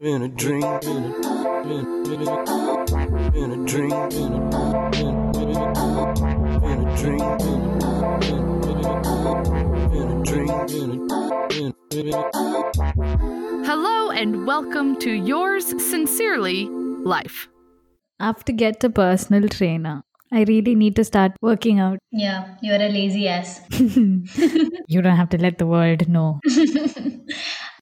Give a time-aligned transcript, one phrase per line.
[0.00, 1.12] In a dream, in a,
[1.62, 2.42] in, in a,
[3.32, 4.50] in a dream, in a,
[4.92, 5.70] in, in a,
[6.64, 8.18] in a dream, in a,
[9.94, 11.22] in a dream, in a,
[11.54, 12.16] in, in a.
[13.64, 16.68] Hello and welcome to yours sincerely,
[17.04, 17.46] Life.
[18.18, 20.02] I have to get a personal trainer.
[20.32, 22.00] I really need to start working out.
[22.10, 23.60] Yeah, you're a lazy ass.
[23.70, 26.40] You don't have to let the world know.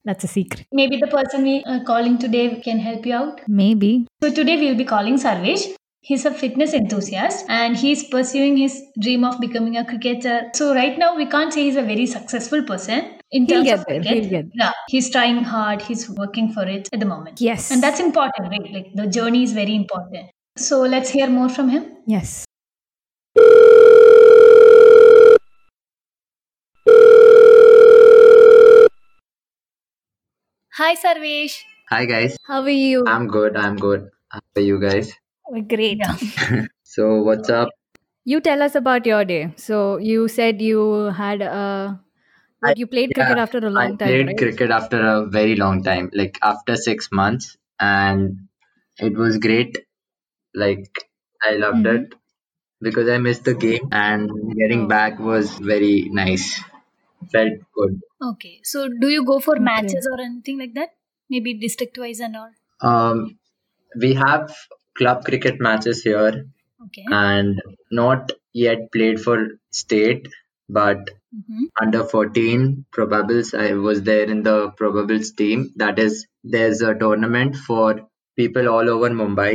[0.05, 0.67] That's a secret.
[0.71, 3.41] Maybe the person we are calling today can help you out.
[3.47, 4.05] Maybe.
[4.21, 5.73] So today we'll be calling Sarvesh.
[6.01, 10.49] He's a fitness enthusiast and he's pursuing his dream of becoming a cricketer.
[10.53, 13.85] So right now we can't say he's a very successful person in He'll get of
[13.87, 14.23] there, cricket.
[14.23, 15.81] he'll get Yeah, he's trying hard.
[15.81, 17.39] He's working for it at the moment.
[17.39, 17.71] Yes.
[17.71, 18.73] And that's important, right?
[18.73, 20.29] Like the journey is very important.
[20.57, 21.85] So let's hear more from him.
[22.05, 22.43] Yes.
[30.79, 31.63] Hi, Sarvesh.
[31.91, 33.03] Hi guys, How are you?
[33.07, 33.55] I'm good.
[33.55, 34.09] I'm good.
[34.29, 35.13] How are you guys?
[35.49, 36.01] We're Great.
[36.83, 37.69] So what's up?
[38.25, 39.53] You tell us about your day.
[39.57, 40.81] So you said you
[41.21, 41.99] had a.
[42.77, 44.37] You played cricket yeah, after a long time, I played right?
[44.37, 48.47] cricket after a very long time, like after six months, and
[48.99, 49.77] it was great.
[50.55, 50.87] Like
[51.43, 51.95] I loved Mhm.
[51.95, 52.15] it
[52.81, 54.29] because I missed the game, and
[54.61, 54.87] getting Oh.
[54.87, 56.47] back was very nice.
[57.31, 58.01] Felt good.
[58.21, 58.59] Okay.
[58.63, 59.63] So do you go for Okay.
[59.63, 60.89] matches or anything like that?
[61.29, 62.51] Maybe district wise and all?
[62.81, 63.37] Um,
[63.99, 64.55] we have
[64.97, 66.45] club cricket matches here,
[66.85, 67.03] Okay.
[67.07, 69.37] and not yet played for
[69.71, 70.27] state,
[70.69, 71.69] but Mhm.
[71.81, 77.55] under 14 probables i was there in the probables team that is there's a tournament
[77.55, 77.87] for
[78.41, 79.51] people all over mumbai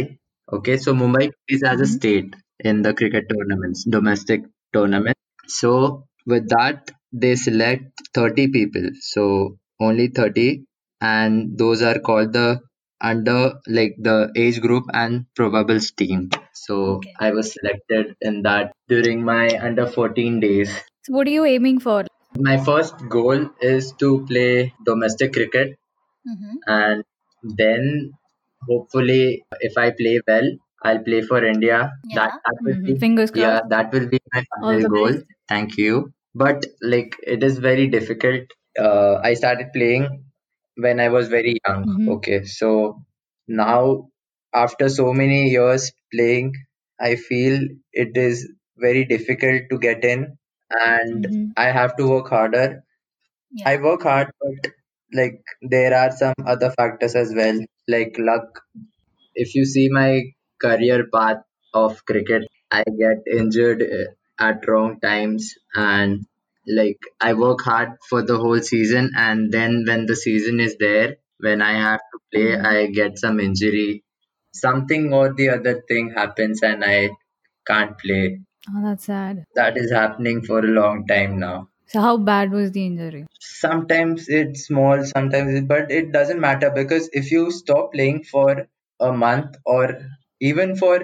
[0.58, 1.24] okay so mumbai
[1.56, 1.94] is as a Mhm.
[1.98, 2.36] state
[2.70, 5.16] in the cricket tournaments domestic tournament
[5.60, 5.72] so
[6.26, 10.64] with that they select 30 people so only 30
[11.00, 12.60] and those are called the
[13.00, 17.12] under like the age group and probables team so Okay.
[17.20, 20.70] i was selected in that during my under 14 days
[21.04, 22.04] So what are you aiming for?
[22.48, 25.76] my first goal is to play domestic cricket
[26.32, 26.54] Mhm.
[26.66, 27.04] and
[27.60, 28.12] then
[28.68, 30.48] hopefully if I play well,
[30.84, 31.78] I'll play for India.
[32.04, 32.16] Yeah.
[32.18, 32.84] That that will Mhm.
[32.88, 35.12] be Fingers yeah, that will be my final goal.
[35.12, 35.26] best.
[35.48, 36.12] Thank you.
[36.34, 38.42] But like it is very difficult.
[38.78, 40.24] Uh, I started playing
[40.76, 41.84] when I was very young.
[41.88, 42.08] Mhm.
[42.16, 43.02] Okay, so
[43.48, 44.08] now
[44.54, 46.54] after so many years playing,
[47.00, 47.60] I feel
[47.92, 50.36] it is very difficult to get in,
[50.70, 51.52] and Mhm.
[51.56, 52.82] I have to work harder.
[53.52, 53.68] Yeah.
[53.70, 54.72] I work hard, but
[55.20, 57.58] like there are some other factors as well,
[57.88, 58.62] like luck.
[59.34, 60.22] If you see my
[60.60, 61.42] career path
[61.74, 66.26] of cricket, I get injured uh, at wrong times, and
[66.66, 71.16] like I work hard for the whole season, and then when the season is there,
[71.38, 72.64] when I have to play, Mhm.
[72.72, 74.04] I get some injury.
[74.52, 77.10] Something or the other thing happens, and I
[77.66, 78.40] can't play.
[78.70, 79.44] Oh, that's sad.
[79.54, 81.68] That is happening for a long time now.
[81.86, 83.26] So how bad was the injury?
[83.40, 88.66] sometimes it's small sometimes it, but it doesn't matter because if you stop playing for
[89.00, 89.98] a month or
[90.40, 90.94] even for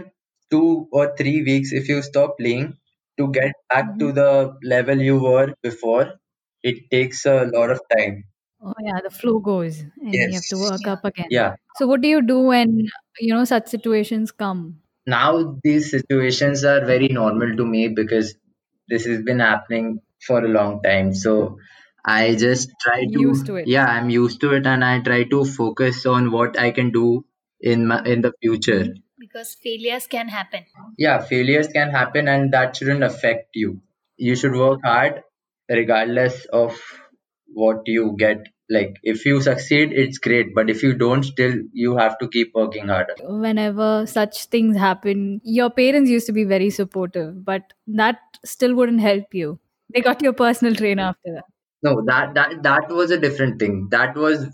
[0.50, 2.76] two or three weeks if you stop playing
[3.18, 4.18] to get back to Mhm.
[4.20, 4.30] the
[4.62, 6.14] level you were before
[6.62, 8.24] it takes a lot of time
[8.60, 11.30] Oh yeah, the flow goes and you have yes to work up again.
[11.30, 12.88] yeah So what do you do when
[13.20, 14.82] you know such situations come?
[15.06, 18.34] now these situations are very normal to me because
[18.88, 21.34] this has been happening for a long time so
[22.04, 23.70] i just try to Used to it.
[23.74, 27.24] yeah i'm used to it and i try to focus on what i can do
[27.60, 28.84] in my in the future.
[29.34, 30.64] Because failures can happen.
[30.96, 33.80] yeah failures can happen and that shouldn't affect you
[34.16, 35.22] you should work hard
[35.68, 36.78] regardless of
[37.62, 41.96] what you get like if you succeed it's great but if you don't still you
[41.96, 43.14] have to keep working harder
[43.46, 49.00] Whenever such things happen, your parents used to be very supportive, but that still wouldn't
[49.00, 49.58] help you.
[49.92, 51.44] They got your personal trainer after that.
[51.84, 54.46] No that that that was a different thing that was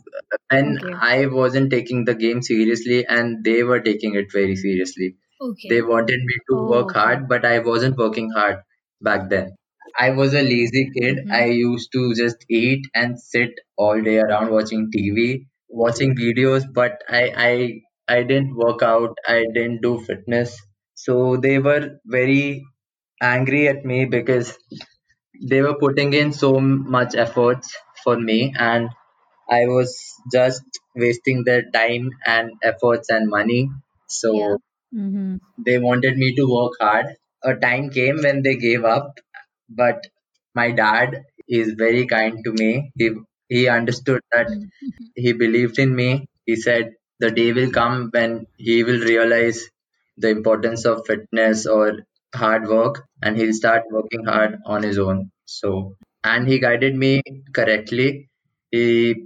[0.51, 0.95] when Okay.
[1.11, 5.09] i wasn't taking the game seriously and they were taking it very seriously
[5.41, 5.71] Okay.
[5.71, 7.01] they wanted me to Oh, work okay.
[7.01, 8.59] hard but i wasn't working hard
[9.09, 9.51] back then
[10.07, 11.33] i was a lazy kid Mhm.
[11.43, 15.29] i used to just eat and sit all day around watching tv
[15.85, 17.53] watching videos but i i
[18.17, 20.57] i didn't work out i didn't do fitness
[21.07, 21.19] so
[21.49, 21.83] they were
[22.19, 22.65] very
[23.23, 24.57] angry at me because
[25.41, 28.89] they were putting in so much efforts for me and
[29.51, 29.91] i was
[30.33, 33.63] just wasting their time and efforts and money
[34.07, 34.57] so Yeah.
[34.95, 35.37] Mm-hmm.
[35.67, 37.07] they wanted me to work hard.
[37.45, 39.19] A time came when they gave up,
[39.69, 40.07] but
[40.55, 42.93] my dad is very kind to me.
[42.99, 43.11] He
[43.49, 44.71] he understood that Mhm.
[45.15, 46.11] he believed in me.
[46.47, 46.95] he said
[47.25, 48.33] the day will come when
[48.69, 49.61] he will realize
[50.25, 51.87] the importance of fitness or
[52.43, 55.31] hard work and he'll start working hard on his own.
[55.47, 57.23] So, and he guided me
[57.55, 58.29] correctly.
[58.71, 59.25] He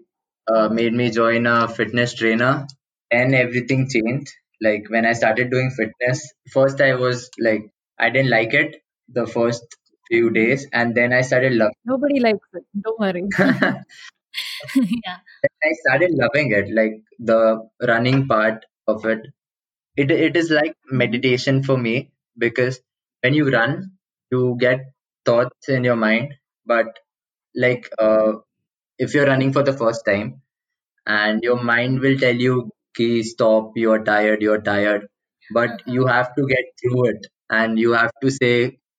[0.53, 2.67] uh, made me join a fitness trainer
[3.11, 4.33] and everything changed.
[4.61, 8.77] Like when I started doing fitness, first I was like, I didn't like it
[9.09, 9.65] the first
[10.09, 12.65] few days and then I started loving Nobody likes it.
[12.81, 13.25] Don't worry.
[14.77, 15.19] yeah.
[15.65, 19.21] I started loving it, like the running part of it.
[19.97, 22.81] It it is like meditation for me because
[23.25, 23.93] when you run,
[24.31, 24.81] you get
[25.25, 26.35] thoughts in your mind.
[26.67, 26.87] But
[27.57, 28.33] like uh,
[28.99, 30.43] if you're running for the first time,
[31.07, 35.07] and your mind will tell you, "Ki stop, you're tired, you're tired,"
[35.59, 38.55] but you have to get through it, and you have to say,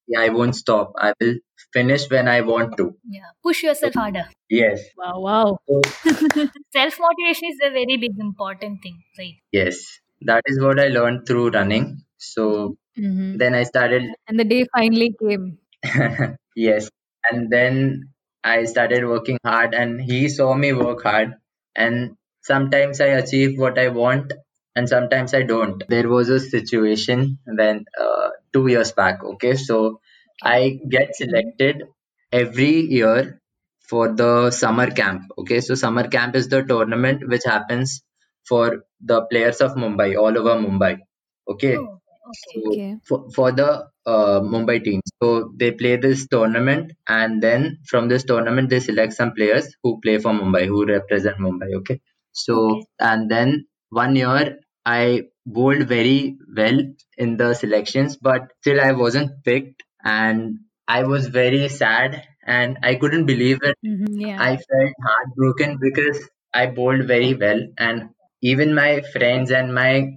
[0.07, 0.93] "Yeah, I won't stop.
[1.09, 1.35] I will
[1.77, 2.87] finish when I want to."
[3.17, 3.29] Yeah.
[3.49, 4.25] Push yourself harder.
[4.49, 4.81] Yes.
[4.97, 5.57] wow, wow.
[5.67, 5.81] So
[6.77, 9.37] Self motivation is a very big important thing, right?
[9.59, 9.83] Yes,
[10.31, 11.87] that is what I learned through running.
[12.17, 15.57] So hmm then I started, And the day finally came.
[16.55, 16.89] yes,
[17.29, 18.09] and then
[18.43, 21.35] I started working hard, and he saw me work hard.
[21.75, 24.33] And sometimes I achieve what I want,
[24.75, 25.83] and sometimes I don't.
[25.89, 29.99] There was a situation when uh, two years back, okay, so
[30.43, 31.83] I get selected
[32.31, 33.41] every year
[33.89, 35.23] for the summer camp.
[35.37, 38.01] Okay, so summer camp is the tournament which happens
[38.47, 40.99] for the players of Mumbai, all over Mumbai.
[41.47, 42.04] Okay, Oh, okay.
[42.33, 42.99] So Okay.
[43.07, 48.23] for, for the uh, Mumbai team, so they play this tournament, and then from this
[48.23, 51.73] tournament they select some players who play for Mumbai, who represent Mumbai.
[51.77, 52.01] Okay,
[52.31, 52.87] so Okay.
[52.99, 56.79] and then one year I bowled very well
[57.17, 62.95] in the selections, but still I wasn't picked, and I was very sad, and I
[62.95, 63.77] couldn't believe it.
[63.83, 64.47] hmm Yeah.
[64.47, 68.09] I felt heartbroken because I bowled very well, and
[68.41, 70.13] even my friends and my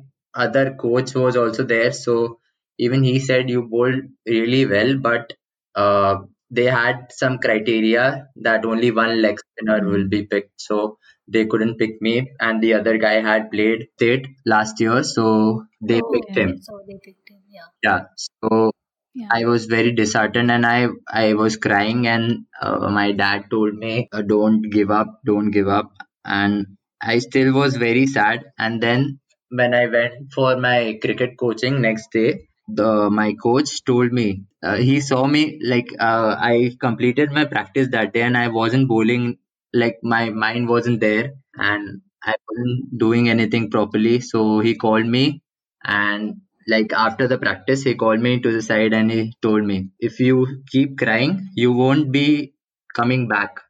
[0.47, 1.93] other coach was also there.
[1.93, 2.41] So
[2.79, 5.33] even he said you bowled really well, but
[5.75, 6.17] uh,
[6.51, 10.61] they had some criteria that only one leg spinner will be picked.
[10.61, 10.99] So
[11.29, 16.01] they couldn't pick me, and the other guy had played state last year, so they
[16.03, 16.61] Oh, picked him.
[16.63, 17.43] So they picked him.
[17.51, 17.67] Yeah.
[17.83, 18.73] Yeah, so
[19.15, 19.29] Yeah.
[19.33, 20.89] I was very disheartened and I
[21.23, 25.69] I was crying and uh, my dad told me uh, don't give up don't give
[25.69, 25.93] up
[26.25, 26.67] and
[27.01, 32.11] I still was very sad and then when I went for my cricket coaching next
[32.13, 37.45] day the my coach told me uh, he saw me like uh, I completed my
[37.47, 39.39] practice that day and I wasn't bowling
[39.73, 44.21] like my mind wasn't there and I wasn't doing anything properly.
[44.21, 45.43] So he called me
[45.85, 49.89] and like after the practice he called me to the side and he told me
[49.99, 52.53] if you keep crying you won't be
[52.95, 53.61] coming back.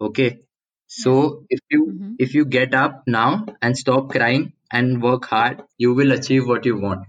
[0.00, 0.40] Okay?
[0.86, 2.14] So if you Mhm.
[2.18, 6.64] if you get up now and stop crying and work hard you will achieve what
[6.66, 7.06] you want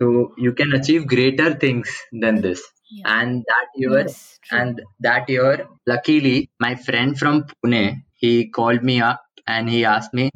[0.00, 1.90] so you can achieve greater things
[2.24, 3.08] than this Yeah.
[3.20, 4.24] and that year Yes.
[4.58, 5.54] And that year
[5.92, 7.82] luckily my friend from pune
[8.22, 9.20] he called me up
[9.54, 10.26] and he asked me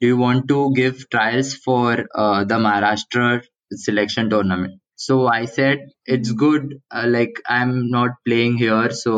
[0.00, 1.88] do you want to give trials for
[2.22, 3.28] uh, the maharashtra
[3.86, 4.74] selection tournament
[5.06, 5.78] so i said
[6.16, 6.64] it's good
[6.98, 9.14] uh, like i'm not playing here so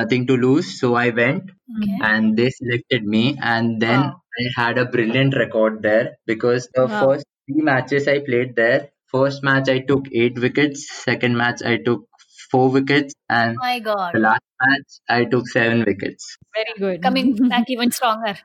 [0.00, 1.44] nothing to lose so i went
[1.78, 1.98] Okay.
[2.10, 3.24] and they selected me
[3.54, 4.20] and then Wow.
[4.42, 7.00] I had a brilliant record there because the Wow.
[7.00, 8.80] first three matches i played there
[9.16, 12.04] first match i took eight wickets second match i took
[12.50, 14.14] four wickets and My God.
[14.14, 17.02] the last match i took seven wickets Very good.
[17.02, 18.36] Coming back even stronger.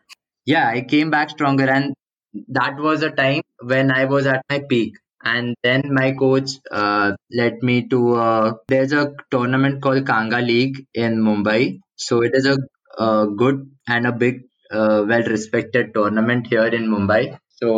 [0.46, 1.94] yeah i came back stronger and
[2.58, 3.42] that was a time
[3.72, 4.96] when i was at my peak
[5.32, 10.78] and then my coach uh, led me to uh, there's a tournament called kanga league
[11.06, 11.62] in mumbai
[12.08, 12.58] so it is a,
[13.06, 13.60] uh good
[13.96, 14.42] and a big
[14.74, 17.22] uh, well respected tournament here in mumbai.
[17.62, 17.70] So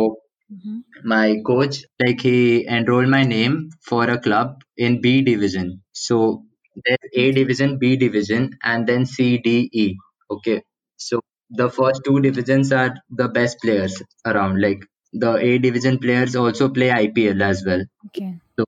[0.54, 0.84] Mhm.
[1.12, 3.54] my coach like he enrolled my name
[3.88, 5.82] for a club in b division.
[5.92, 6.44] So
[6.84, 9.86] there's a division b division and then c d e
[10.30, 10.62] okay?
[10.96, 14.80] So the first two divisions are the best players around like
[15.12, 17.82] the a division players also play ipl as well.
[18.06, 18.40] Okay.
[18.58, 18.64] so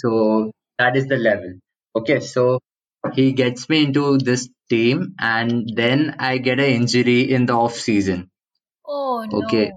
[0.00, 0.10] so
[0.78, 1.52] that is the level
[1.96, 2.20] okay?
[2.20, 2.60] So
[3.14, 7.74] he gets me into this team and then i get an injury in the off
[7.88, 8.30] season
[8.84, 9.40] Oh no.
[9.40, 9.72] okay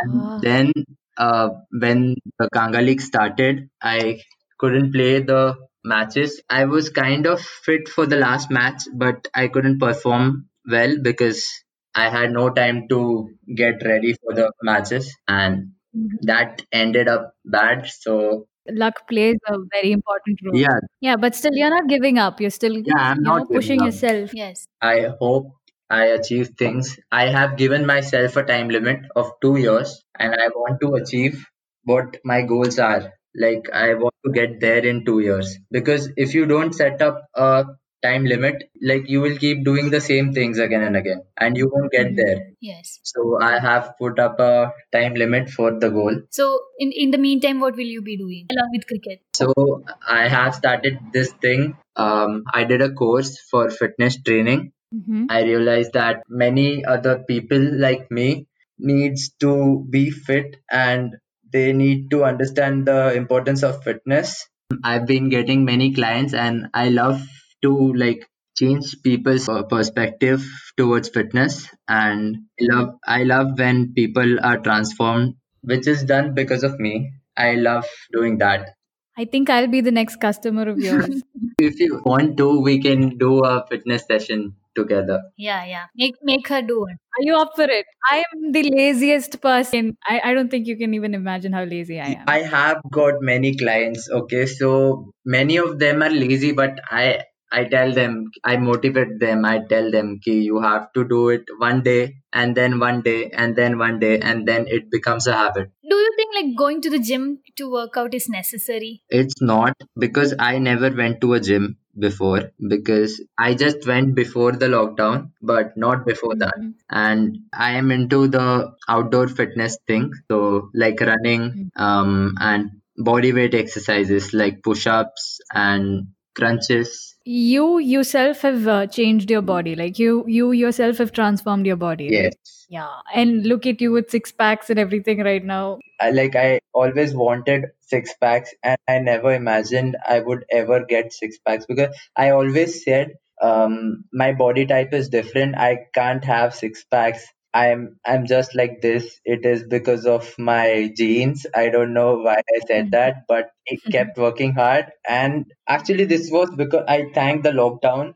[0.00, 0.40] and Ah.
[0.40, 0.72] then
[1.18, 4.22] uh, when the Kanga League started, I
[4.58, 6.40] couldn't play the matches.
[6.48, 11.46] I was kind of fit for the last match, but I couldn't perform well because
[11.94, 16.18] I had no time to get ready for the matches, and Mhm.
[16.22, 17.86] that ended up bad.
[17.88, 20.56] So Luck plays a very important role.
[20.56, 22.40] yeah, Yeah, but still, you're not giving up.
[22.40, 23.86] You're still, yeah, I'm you know, not giving pushing up.
[23.86, 24.34] yourself.
[24.34, 24.66] Yes.
[24.80, 25.52] I hope
[25.88, 26.98] I achieve things.
[27.10, 31.44] I have given myself a time limit of two years and I want to achieve
[31.84, 33.12] what my goals are.
[33.34, 35.56] Like, I want to get there in two years.
[35.70, 37.64] Because if you don't set up a
[38.02, 41.70] time limit, like, you will keep doing the same things again and again and you
[41.72, 42.52] won't get there.
[42.60, 42.98] Yes.
[43.02, 46.22] So, I have put up a time limit for the goal.
[46.30, 49.22] So in in the meantime, what will you be doing along with cricket?
[49.34, 51.76] So, I have started this thing.
[51.96, 55.26] Um, I did a course for fitness training mm-hmm.
[55.28, 58.46] I realized that many other people like me
[58.78, 61.16] needs to be fit and
[61.52, 64.48] they need to understand the importance of fitness.
[64.84, 67.26] I've been getting many clients and I love
[67.62, 68.26] to like
[68.56, 70.44] change people's uh, perspective
[70.76, 76.62] towards fitness and I love I love when people are transformed which is done because
[76.64, 77.12] of me.
[77.36, 78.70] I love doing that.
[79.16, 81.22] I think I'll be the next customer of yours.
[81.58, 85.20] If you want to we can do a fitness session together.
[85.36, 85.86] Yeah, yeah.
[85.96, 86.96] Make make her do it.
[87.18, 87.86] Are you up for it?
[88.10, 89.96] I am the laziest person.
[90.06, 92.24] I, I don't think you can even imagine how lazy I am.
[92.26, 94.08] I have got many clients.
[94.10, 99.44] Okay, so many of them are lazy, but I I tell them, I motivate them.
[99.44, 103.30] I tell them, ki you have to do it one day, and then one day,
[103.30, 105.70] and then one day, and then it becomes a habit.
[105.88, 109.02] Do you think like going to the gym to work out is necessary?
[109.08, 114.52] It's not because I never went to a gym before because I just went before
[114.52, 116.54] the lockdown, but not before that.
[116.58, 116.74] Mhm.
[116.90, 120.12] And I am into the outdoor fitness thing.
[120.30, 127.16] So like running, um, and body weight exercises like push-ups and crunches.
[127.24, 129.74] You yourself have uh, changed your body.
[129.74, 132.06] Like you, you yourself have transformed your body.
[132.06, 132.24] right?
[132.24, 132.66] Yes.
[132.68, 132.88] Yeah.
[133.14, 135.78] And look at you with six packs and everything right now.
[136.00, 141.12] I like I always wanted six packs and I never imagined I would ever get
[141.12, 145.56] six packs because I always said um my body type is different.
[145.56, 147.26] I can't have six packs.
[147.52, 149.20] I'm I'm just like this.
[149.24, 151.46] It is because of my genes.
[151.54, 152.90] I don't know why I said mm-hmm.
[152.90, 153.90] that, but it mm-hmm.
[153.90, 154.86] kept working hard.
[155.08, 158.14] And actually this was because I thank the lockdown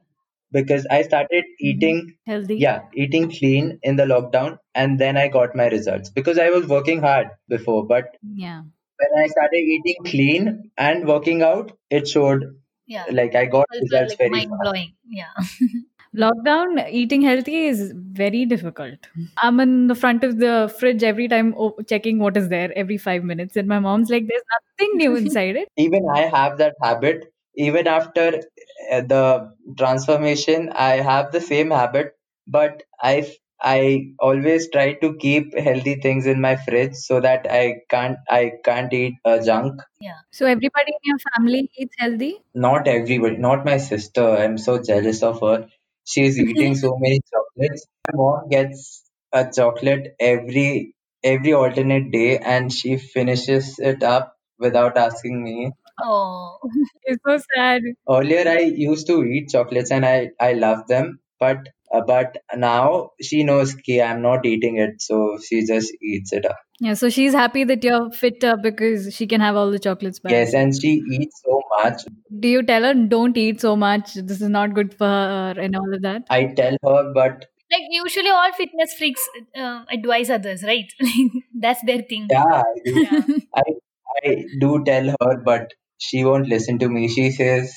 [0.55, 1.69] because I started mm-hmm.
[1.71, 2.57] eating Healthy.
[2.57, 6.67] yeah eating clean in the lockdown and then i got my results because i was
[6.75, 8.61] working hard before but Yeah.
[9.03, 12.45] when i started eating clean and working out it showed
[12.87, 13.05] Yeah.
[13.11, 14.95] like i got results like very mind blowing.
[15.09, 15.35] Yeah.
[16.17, 18.95] Lockdown eating healthy is very difficult.
[19.43, 21.55] I'm in the front of the fridge every time
[21.89, 25.57] checking what is there every five minutes, and my mom's like, "There's nothing new inside
[25.57, 27.25] it." even i have that habit
[27.57, 28.27] even after
[28.93, 29.23] uh, the
[29.79, 32.13] transformation i have the same habit
[32.47, 33.27] but I
[33.67, 38.53] I always try to keep healthy things in my fridge so that i can't i
[38.65, 40.19] can't eat uh, junk Yeah.
[40.39, 42.33] So everybody in your family eats healthy.
[42.55, 44.25] not everybody, not my sister.
[44.43, 45.69] I'm so jealous of her.
[46.05, 47.87] She's eating so many chocolates.
[48.09, 54.97] My mom gets a chocolate every every alternate day, and she finishes it up without
[54.97, 55.73] asking me.
[56.03, 56.59] Oh.
[57.05, 57.83] It's so sad.
[58.11, 63.11] Earlier, I used to eat chocolates, and I I love them, but uh, but now
[63.23, 66.57] she knows that I'm not eating it, so she just eats it up.
[66.81, 70.33] Yeah, so she's happy that you're fitter because she can have all the chocolates back.
[70.33, 72.03] Yes, and she eats so much.
[72.41, 74.15] Do you tell her don't eat so much?
[74.15, 76.23] This is not good for her and all of that.
[76.31, 80.93] I tell her, but Like usually all fitness freaks uh, advise others, right?
[81.67, 82.27] That's their thing.
[82.31, 83.07] yeah, I do.
[83.55, 83.63] I
[84.25, 87.09] I do tell her, but she won't listen to me.
[87.09, 87.73] She says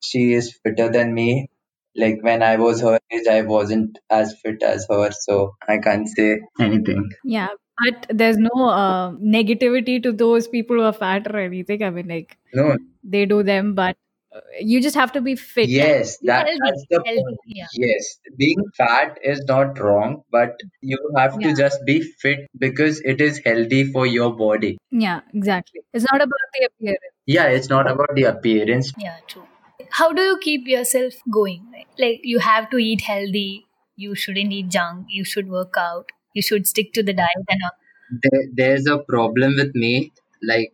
[0.00, 1.48] she is fitter than me.
[1.96, 6.08] Like when I was her age, I wasn't as fit as her, so I can't
[6.08, 7.10] say anything.
[7.24, 7.48] Yeah,
[7.84, 11.82] but there's no uh, negativity to those people who are fat or anything.
[11.82, 13.96] I mean, like No, they do them, but
[14.34, 15.68] uh, you just have to be fit.
[15.68, 17.38] yes, that, that's the healthy, point.
[17.46, 17.66] yeah.
[17.74, 23.20] Yes, being fat is not wrong, but you have to just be fit because it
[23.20, 24.78] is healthy for your body.
[24.90, 25.80] Yeah, exactly.
[25.92, 27.14] It's not about the appearance.
[27.26, 28.92] Yeah, it's not about the appearance.
[28.98, 29.44] Yeah, true.
[29.90, 31.68] How do you keep yourself going?
[31.72, 31.86] Right?
[31.98, 33.66] Like you have to eat healthy.
[33.96, 35.06] You shouldn't eat junk.
[35.10, 36.10] You should work out.
[36.34, 37.78] You should stick to the diet and all.
[38.10, 40.12] there, there's a problem with me.
[40.42, 40.72] Like,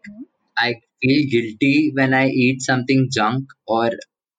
[0.58, 3.90] I feel guilty when I eat something junk or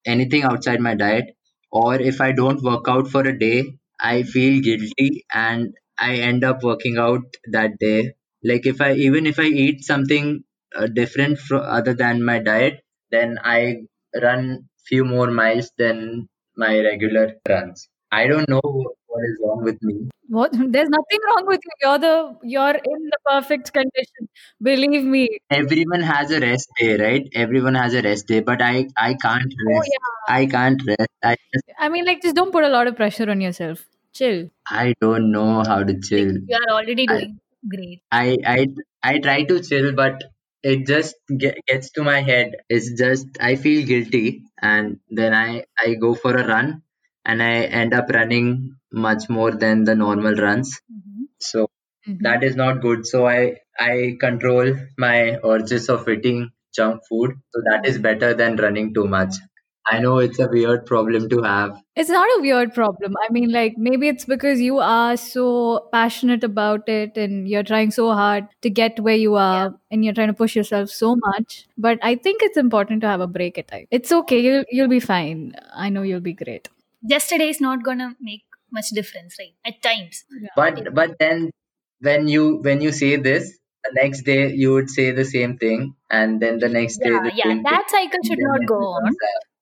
[0.06, 1.36] anything outside my diet.
[1.72, 3.64] Or if I don't work out for a day,
[4.00, 7.22] I feel guilty and I end up working out
[7.52, 8.14] that day.
[8.44, 10.44] Like, if I even if I eat something
[10.76, 13.76] uh, different fro- other than my diet, then I
[14.22, 17.90] run few more miles than my regular runs.
[18.12, 20.10] I don't know what is wrong with me.
[20.28, 20.52] What?
[20.54, 21.72] There's nothing wrong with you.
[21.84, 24.30] You're the you're in the perfect condition.
[24.62, 25.28] Believe me.
[25.52, 28.74] everyone has a rest day right everyone has a rest day but i
[29.06, 29.90] i can't oh, rest.
[29.90, 30.36] Oh yeah.
[30.36, 33.30] i can't rest i just I mean, like, just don't put a lot of pressure
[33.30, 33.86] on yourself.
[34.14, 34.50] chill?
[34.68, 36.32] I don't know how to chill.
[36.52, 37.40] You are already I- doing
[37.74, 38.02] great.
[38.12, 38.68] I I
[39.12, 40.24] I try to chill, but
[40.64, 42.56] it just get, gets to my head.
[42.70, 46.84] It's just I feel guilty, and then I I go for a run,
[47.26, 50.80] and I end up running much more than the normal runs.
[50.92, 51.28] Mhm.
[51.40, 51.68] So
[52.08, 52.22] Mhm.
[52.28, 53.06] that is not good.
[53.08, 57.36] So I I control my urges of eating junk food.
[57.54, 59.36] So that is better than running too much.
[59.92, 61.82] I know it's a weird problem to have.
[61.96, 63.16] It's not a weird problem.
[63.28, 67.92] I mean, like, maybe it's because you are so passionate about it and you're trying
[67.92, 71.68] so hard to get where you are and you're trying to push yourself so much.
[71.78, 73.88] But I think it's important to have a break at times.
[73.90, 74.40] It's okay.
[74.40, 75.56] You'll, you'll be fine.
[75.74, 76.70] I know you'll be great.
[77.02, 79.54] Yesterday is not gonna make much difference, right?
[79.66, 80.24] At times.
[80.56, 81.50] But but then
[82.02, 85.96] when you when you say this, the next day you would say the same thing,
[86.10, 87.44] and then the next day Yeah, the yeah.
[87.44, 87.64] same thing.
[87.64, 89.16] That cycle should Then not go on.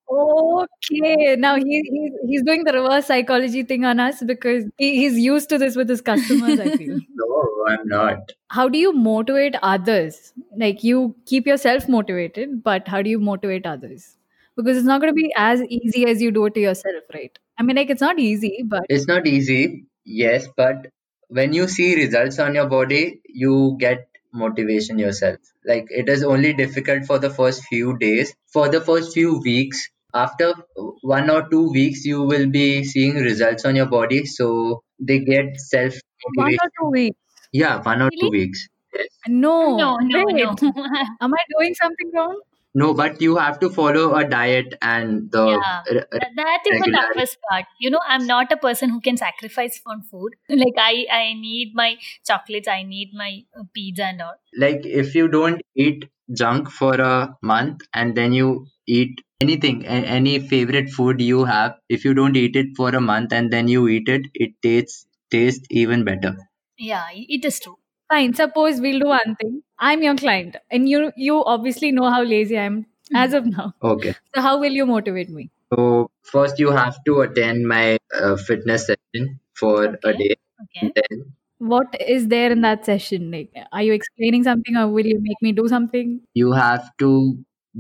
[0.10, 5.18] Okay, now he, he's he's doing the reverse psychology thing on us because he, he's
[5.20, 6.60] used to this with his customers.
[6.60, 7.00] I feel.
[7.16, 8.32] No, I'm not.
[8.50, 10.34] How do you motivate others?
[10.56, 14.16] Like you keep yourself motivated, but how do you motivate others?
[14.56, 17.38] Because it's not going to be as easy as you do it to yourself, right?
[17.60, 20.88] I mean, like it's not easy, but It's not easy, yes, but
[21.28, 25.38] when you see results on your body, you get motivation yourself.
[25.66, 29.90] Like it is only difficult for the first few days, for the first few weeks.
[30.24, 30.54] After
[31.02, 35.60] one or two weeks, you will be seeing results on your body, so they get
[35.60, 35.96] self
[36.36, 37.18] one or two weeks.
[37.54, 38.68] Yeah, one or two weeks.
[38.94, 39.08] Yes.
[39.28, 40.56] No, No, no, no.
[41.22, 42.40] Am I doing something wrong?
[42.74, 45.82] No, but you have to follow a diet and the Yeah.
[45.92, 47.20] r- r- That- that is the Regularity.
[47.20, 47.66] toughest part.
[47.80, 50.36] You know, I'm not a person who can sacrifice on food.
[50.50, 52.68] Like I, I need my chocolates.
[52.68, 54.36] I need my uh, pizza and all.
[54.66, 56.06] like if you don't eat
[56.42, 61.76] junk for a month and then you eat anything a- any favorite food you have
[61.90, 65.08] if you don't eat it for a month and then you eat it it tastes
[65.32, 66.36] tastes even better
[66.78, 67.78] Yeah, it is true.
[68.10, 68.34] Fine.
[68.34, 69.62] Suppose we'll do one thing.
[69.80, 73.74] I'm your client, and you you obviously know how lazy I am as of now.
[73.82, 75.52] okay So how will you motivate me?
[75.74, 80.24] so first you have to attend my uh, fitness session for a Okay.
[80.24, 80.96] day Okay.
[80.96, 83.32] then What is there in that session?
[83.32, 86.22] Like, are you explaining something, or will you make me do something?
[86.34, 87.10] you have to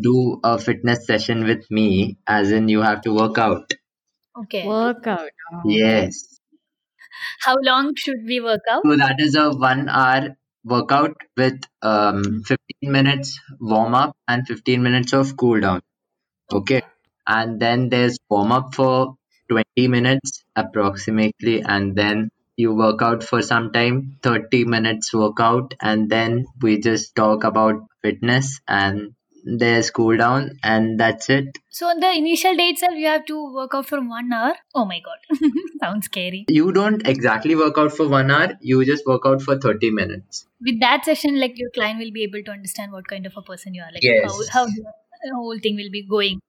[0.01, 3.73] do a fitness session with me as in you have to work out
[4.37, 4.65] Okay.
[4.67, 5.31] Workout.
[5.51, 5.61] Oh.
[5.65, 6.39] yes
[7.39, 8.83] How long should we work out?
[8.85, 12.57] So that is a one hour workout with um, 15
[12.91, 15.81] minutes warm up and 15 minutes of cool down.
[16.51, 16.83] Okay.
[17.27, 19.15] And then there's warm up for
[19.49, 21.61] 20 minutes approximately.
[21.63, 25.73] And then you work out for some time, 30 minutes workout.
[25.81, 29.15] And then we just talk about fitness and
[29.47, 31.57] there's cool down and that's it.
[31.69, 34.53] So on the initial day itself, you have to work out for one hour.
[34.75, 35.39] Oh my god,
[35.79, 36.45] sounds scary.
[36.49, 40.45] You don't exactly work out for one hour, you just work out for 30 minutes.
[40.61, 43.41] With that session, like your client will be able to understand what kind of a
[43.41, 44.49] person you are, like Yes.
[44.51, 46.41] how how the whole thing will be going.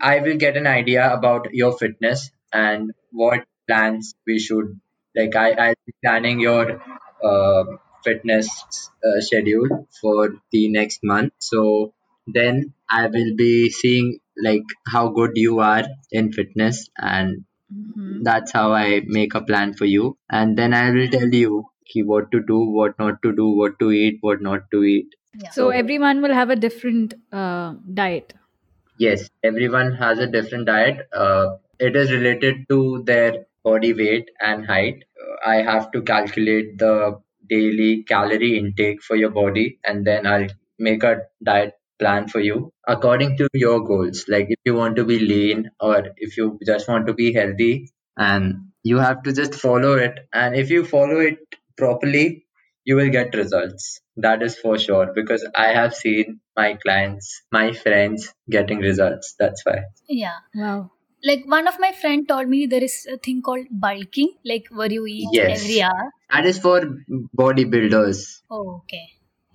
[0.00, 4.80] I will get an idea about your fitness and what plans we should
[5.16, 5.34] like.
[5.34, 6.82] I I'll be planning your
[7.22, 7.64] uh,
[8.04, 8.48] fitness
[9.04, 11.32] uh, schedule for the next month.
[11.38, 11.94] So
[12.26, 18.24] then I will be seeing like how good you are in fitness, and Mhm.
[18.24, 20.16] that's how I make a plan for you.
[20.30, 23.78] And then I will tell you ki what to do, what not to do, what
[23.80, 25.14] to eat, what not to eat.
[25.42, 25.50] Yeah.
[25.50, 28.34] So everyone will have a different uh, diet.
[28.98, 31.06] Yes, everyone has a different diet.
[31.12, 35.04] Uh, it is related to their body weight and height.
[35.20, 40.48] Uh, I have to calculate the daily calorie intake for your body and then I'll
[40.78, 44.24] make a diet plan for you according to your goals.
[44.28, 47.90] Like if you want to be lean or if you just want to be healthy
[48.16, 50.18] and you have to just follow it.
[50.32, 51.38] And if you follow it
[51.76, 52.46] properly,
[52.84, 54.00] you will get results.
[54.16, 59.34] That is for sure because I have seen my clients, my friends getting results.
[59.38, 59.78] That's why.
[60.08, 60.36] yeah.
[60.54, 60.90] Wow.
[61.26, 64.92] Like one of my friend told me there is a thing called bulking, like where
[64.92, 65.62] you eat Yes.
[65.62, 66.10] every hour.
[66.30, 66.82] That is for
[67.34, 68.42] bodybuilders.
[68.50, 69.06] Oh, okay.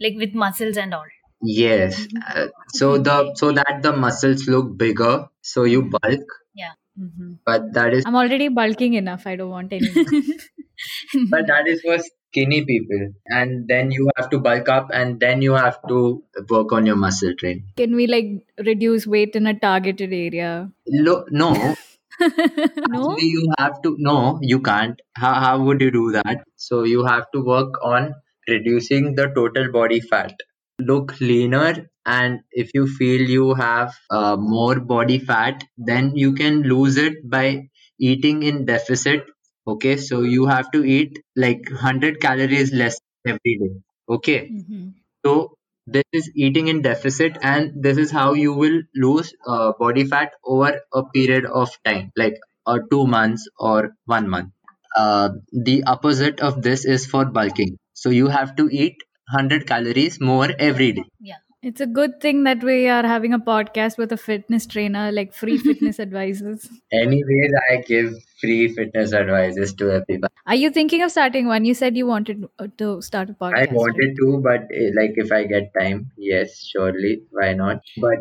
[0.01, 1.05] Like with muscles and all.
[1.41, 2.07] Yes.
[2.27, 6.27] Uh, so the so that the muscles look bigger, so you bulk.
[6.53, 6.73] Yeah.
[6.99, 7.39] Mhm.
[7.45, 9.25] But that is I'm already bulking enough.
[9.25, 9.87] I don't want any.
[11.29, 15.41] but that is for skinny people, and then you have to bulk up, and then
[15.41, 17.63] you have to work on your muscle train.
[17.77, 18.31] Can we like
[18.65, 20.71] reduce weight in a targeted area?
[20.87, 21.53] Lo- no,
[22.19, 23.11] no.
[23.11, 27.05] Actually, you have to no you can't how, how would you do that so you
[27.05, 28.13] have to work on
[28.47, 30.33] reducing the total body fat
[30.79, 36.61] look leaner and if you feel you have uh, more body fat then you can
[36.63, 37.67] lose it by
[37.99, 39.25] eating in deficit
[39.67, 43.71] Okay, so you have to eat like 100 calories less every day.
[44.09, 44.93] Okay, Mhm.
[45.25, 45.53] so
[45.87, 50.31] this is eating in deficit, and this is how you will lose uh, body fat
[50.43, 54.49] over a period of time, like uh, two months or one month.
[54.95, 57.77] Uh, the opposite of this is for bulking.
[57.93, 58.95] So you have to eat
[59.31, 61.03] 100 calories more every day.
[61.19, 61.35] Yeah.
[61.61, 65.33] It's a good thing that we are having a podcast with a fitness trainer, like
[65.33, 66.69] free fitness advices.
[66.93, 70.29] Anyways, I give free fitness advices to everyone.
[70.47, 71.65] Are you thinking of starting one?
[71.65, 73.69] You said you wanted uh, to start a podcast.
[73.69, 77.81] I wanted to, but eh, like if I get time, yes, surely, why not?
[77.97, 78.19] But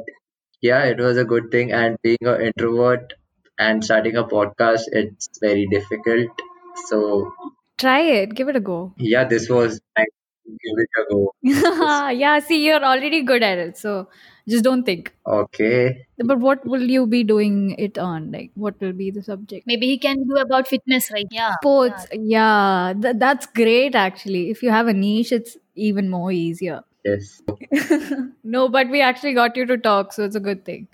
[0.61, 1.71] yeah, it was a good thing.
[1.71, 3.15] And being an introvert
[3.57, 6.29] and starting a podcast, it's very difficult.
[6.87, 7.33] So
[7.79, 8.35] Try it.
[8.35, 8.93] Give it a go.
[8.99, 10.07] yeah, this was I
[10.49, 11.35] give it a go.
[12.11, 13.77] yeah, see, you're already good at it.
[13.77, 14.09] So
[14.49, 15.13] just don't think.
[15.27, 18.31] Okay, But what will you be doing it on?
[18.33, 19.67] Like, what will be the subject?
[19.67, 21.27] Maybe he can do about fitness, right?
[21.31, 21.53] Yeah.
[21.63, 22.07] Sports.
[22.13, 24.51] Yeah, th- that's great actually.
[24.51, 26.81] If you have a niche, it's even more easier.
[27.05, 27.43] yes,
[28.45, 30.89] no, but we actually got you to talk, so it's a good thing.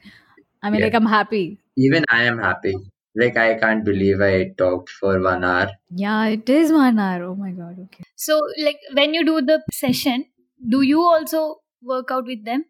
[0.62, 0.86] I mean, Yeah.
[0.86, 1.58] like, I'm happy.
[1.76, 2.74] even I am happy.
[3.16, 5.70] Like I can't believe I talked for one hour.
[5.90, 7.24] Yeah, it is one hour.
[7.24, 7.78] Oh my god.
[7.84, 8.04] Okay.
[8.16, 10.26] So, like, when you do the session,
[10.68, 12.64] do you also work out with them?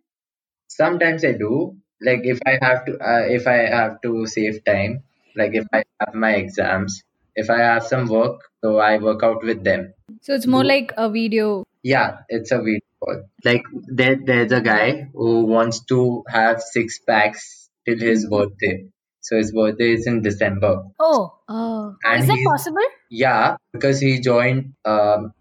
[0.68, 1.76] Sometimes I do.
[2.02, 5.02] Like if I have to, uh, if I have to save time,
[5.36, 7.02] like if I have my exams,
[7.34, 9.94] if I have some work, so I work out with them.
[10.20, 11.64] So it's more Do- like a video.
[11.82, 13.22] Yeah, it's a video call.
[13.44, 18.88] Like there, there's a guy who wants to have six packs till his birthday.
[19.26, 21.96] So his birthday is in December, Oh, Oh.
[22.04, 22.88] and is that he's- possible?
[23.10, 25.32] yeah, because he joined um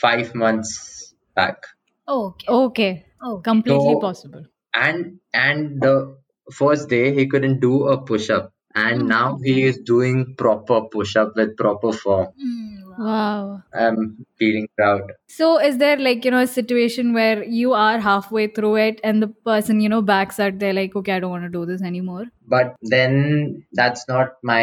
[0.00, 1.64] five months back.
[2.06, 2.52] Oh, okay.
[2.64, 2.92] Okay.
[3.22, 4.44] Oh, Completely So- possible.
[4.76, 5.94] and and the
[6.52, 11.16] first day he couldn't do a push up and now he is doing proper push
[11.22, 13.04] up with proper form Mm, wow.
[13.06, 13.62] Wow.
[13.74, 18.42] i'm feeling proud So is there like, you know, a situation where you are halfway
[18.56, 21.46] through it and the person, you know, backs out, they're like, okay, I don't want
[21.46, 22.26] to do this anymore.
[22.54, 23.16] but then
[23.80, 24.60] that's not my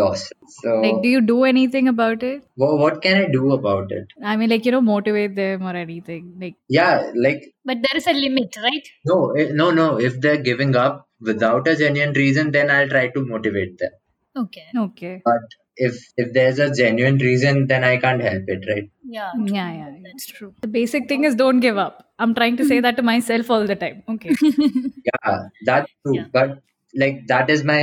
[0.00, 0.24] loss
[0.56, 2.42] so Like, do you do anything about it?
[2.64, 5.74] wha- what can i do about it I mean, like, you know, motivate them or
[5.84, 6.26] anything.
[6.44, 8.92] Like, yeah like But there is a limit, right?
[9.12, 13.06] no eh, no no if they're giving up without a genuine reason then i'll try
[13.16, 13.92] to motivate them
[14.36, 14.66] Okay.
[14.76, 15.22] okay.
[15.24, 15.40] but
[15.76, 19.30] if if there's a genuine reason then i can't help it right Yeah.
[19.44, 20.54] Yeah, yeah, that's true.
[20.64, 21.94] The basic thing is don't give up.
[22.18, 24.02] I'm trying to say that to myself all the time.
[24.08, 24.34] Okay.
[25.08, 25.38] Yeah,
[25.68, 26.14] that's true.
[26.16, 26.26] Yeah.
[26.32, 26.60] But
[27.02, 27.80] like that is my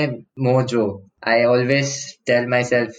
[0.48, 0.86] mojo.
[1.22, 2.96] I always tell myself,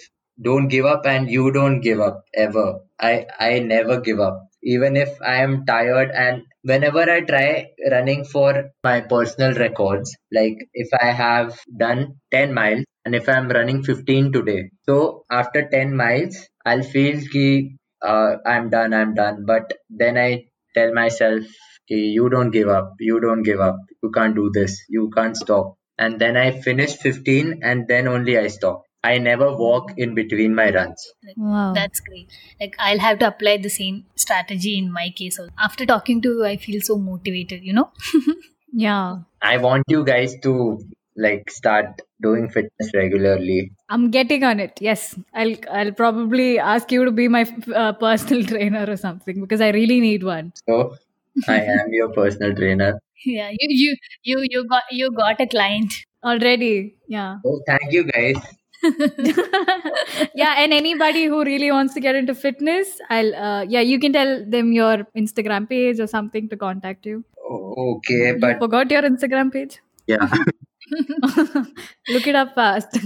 [0.48, 2.66] don't give up and you don't give up ever.
[3.00, 4.44] I I never give up.
[4.62, 10.68] Even if I am tired and whenever I try running for my personal records, like
[10.74, 15.96] if I have done 10 miles and if I'm running 15 today, so after 10
[15.96, 19.46] miles, I'll feel ki uh, I'm done, I'm done.
[19.46, 20.44] But then I
[20.74, 21.46] tell myself,
[21.84, 25.38] "Okay, you don't give up, you don't give up, you can't do this, you can't
[25.44, 25.70] stop.
[26.06, 28.82] And then I finish 15 and then only I stop.
[29.12, 31.06] I never walk in between my runs.
[31.36, 31.72] Wow.
[31.78, 32.36] That's great.
[32.60, 35.40] Like I'll have to apply the same strategy in my case.
[35.44, 35.52] Also.
[35.70, 37.64] After talking to you, I feel so motivated.
[37.70, 37.88] You know.
[38.86, 39.16] yeah.
[39.54, 40.54] I want you guys to
[41.28, 43.72] like start doing fitness regularly.
[43.88, 44.78] I'm getting on it.
[44.80, 49.60] Yes, I'll I'll probably ask you to be my uh, personal trainer or something because
[49.60, 50.52] I really need one.
[50.68, 50.94] So
[51.48, 52.98] I am your personal trainer.
[53.24, 53.50] Yeah.
[53.50, 55.92] You you you you got you got a client.
[56.24, 58.34] Already, yeah, Oh, thank you guys.
[60.34, 60.54] yeah.
[60.58, 64.44] And anybody who really wants to get into fitness, I'll uh, yeah, you can tell
[64.44, 67.24] them your Instagram page or something to contact you.
[67.48, 69.80] Oh, okay, you but forgot your Instagram page?
[70.06, 70.28] yeah,
[72.08, 72.98] Look it up fast.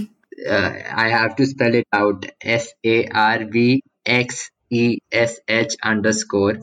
[0.49, 2.25] uh, I have to spell it out.
[2.41, 6.59] S A R V X E S H underscore.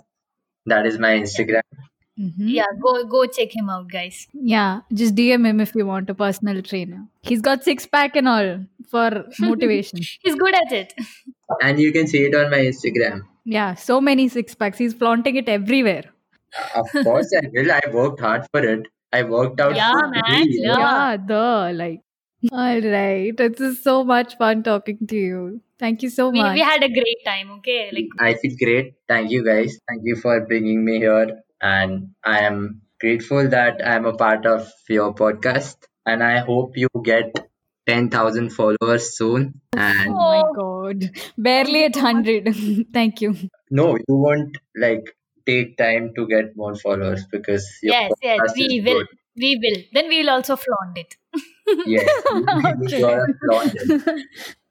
[0.67, 1.63] That is my Instagram.
[2.19, 2.33] Mhm.
[2.57, 2.67] Yeah.
[2.83, 4.27] Go go check him out, guys.
[4.35, 7.07] Yeah, just DM him if you want a personal trainer.
[7.23, 8.51] He's got six pack and all
[8.91, 10.01] for motivation.
[10.23, 10.93] He's good at it.
[11.63, 13.23] And you can see it on my Instagram.
[13.45, 14.77] yeah, so many six packs.
[14.79, 16.05] He's flaunting it everywhere.
[16.75, 17.73] Of course I will.
[17.73, 18.87] I worked hard for it.
[19.13, 19.75] I worked out.
[19.77, 20.79] Yeah, for man, yeah.
[20.79, 22.01] Yeah, the like.
[22.53, 25.61] All right, it is so much fun talking to you.
[25.79, 26.55] Thank you so We, much.
[26.55, 27.51] we had a great time.
[27.59, 27.91] Okay.
[27.93, 28.95] Like I feel great.
[29.09, 29.79] Thank you guys.
[29.89, 31.41] Thank you for bringing me here.
[31.61, 35.77] And I am grateful that I'm a part of your podcast.
[36.07, 37.35] And I hope you get
[37.87, 39.61] 10,000 followers soon.
[39.77, 42.55] And oh my god, barely at hundred.
[42.93, 43.35] Thank you.
[43.71, 45.15] no, you won't like
[45.51, 48.41] take time to get more followers because your yes, yes.
[48.55, 49.05] We is will.
[49.05, 49.07] good.
[49.37, 49.83] We will.
[49.93, 51.17] Then we'll also flaunt it.
[51.85, 52.11] Yes,
[52.79, 53.01] you Okay.
[53.01, 53.93] gotta flaunt it.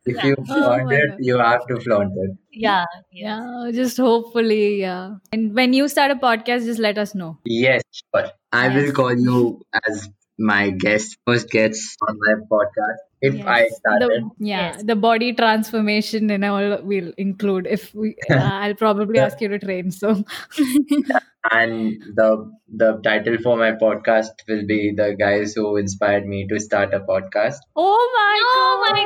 [0.06, 1.20] If you Oh flaunt my it, God.
[1.20, 2.32] you have to flaunt it.
[2.52, 2.86] Yeah.
[3.12, 5.16] Yeah, just hopefully, yeah.
[5.32, 7.38] And when you start a podcast, just let us know.
[7.46, 8.30] Yes, sure.
[8.52, 10.10] I will call you as
[10.40, 13.78] my guest, first guest on my podcast if I Yes.
[13.80, 14.24] started.
[14.40, 14.84] The, yeah, Yes.
[14.84, 17.68] the body transformation and all we'll include.
[17.68, 19.92] If we, uh, I'll probably ask you to train.
[19.92, 20.24] So
[21.52, 26.60] And the the title for my podcast will be the guys who inspired me to
[26.60, 27.58] start a podcast.
[27.76, 29.06] Oh my Oh my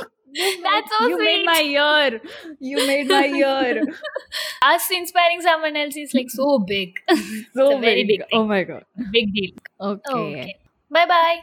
[0.00, 0.06] god!
[0.62, 0.62] God.
[0.62, 2.20] You That's made- so You made my year.
[2.60, 3.82] You made my year.
[4.62, 6.94] Us inspiring someone else is like so big.
[7.54, 8.20] So a very big.
[8.20, 8.84] big Oh my god.
[9.12, 9.52] big deal.
[9.80, 10.12] Okay.
[10.14, 10.54] Okay.
[10.90, 11.38] Bye bye.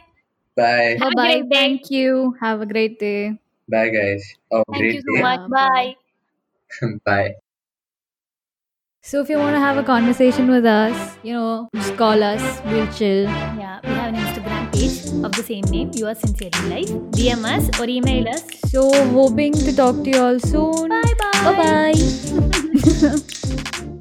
[0.56, 0.96] Bye.
[0.98, 1.32] Bye Have a bye.
[1.32, 1.56] great day.
[1.56, 2.36] Thank you.
[2.40, 3.38] Have a great day.
[3.68, 4.24] Bye guys.
[4.50, 5.22] Oh Thank great you so day.
[5.22, 5.50] much.
[5.50, 5.96] Bye.
[6.80, 6.98] bye.
[7.04, 7.34] Bye.
[9.02, 12.60] So if you want to have a conversation with us, you know, just call us.
[12.66, 13.24] We'll chill.
[13.24, 14.51] Yeah, we have an Instagram
[14.82, 16.90] page of the same name, Yours Sincerely Life.
[17.16, 18.42] DM us or email us.
[18.70, 20.88] So hoping to talk to you all soon.
[20.88, 21.32] Bye bye.
[21.44, 21.92] Bye
[23.02, 23.88] bye.